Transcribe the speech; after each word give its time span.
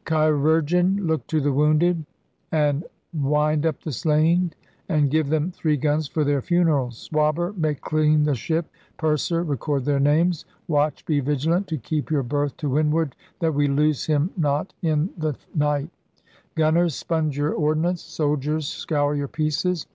'Chirurgeon, 0.04 1.06
look 1.06 1.26
to 1.26 1.40
the 1.40 1.54
wounded, 1.54 2.04
and 2.52 2.84
wind 3.14 3.64
up 3.64 3.82
the 3.82 3.90
slain, 3.92 4.52
and 4.90 5.10
give 5.10 5.30
them 5.30 5.50
three 5.50 5.78
guns 5.78 6.06
for 6.06 6.22
their 6.22 6.42
funerals! 6.42 6.98
Swabber, 6.98 7.54
make 7.56 7.80
clean 7.80 8.24
the 8.24 8.34
ship! 8.34 8.66
Purser, 8.98 9.42
record 9.42 9.86
their 9.86 9.98
names! 9.98 10.44
Watch, 10.68 11.06
be 11.06 11.20
vigilant 11.20 11.66
to 11.68 11.78
keep 11.78 12.10
your 12.10 12.22
berth 12.22 12.58
to 12.58 12.68
windward, 12.68 13.16
that 13.40 13.54
we 13.54 13.68
lose 13.68 14.04
him 14.04 14.28
not 14.36 14.74
in 14.82 15.06
LIFE 15.16 15.16
AFLOAT 15.16 15.16
IN 15.16 15.16
TUDOR 15.16 15.32
TIMES 15.32 15.42
47 15.48 15.58
the 15.58 15.64
night! 15.64 15.90
Gunners, 16.74 16.94
spunge 17.02 17.36
your 17.38 17.52
ordnance! 17.54 18.02
Souldiers, 18.02 18.68
scour 18.68 19.14
your 19.14 19.28
pieces! 19.28 19.86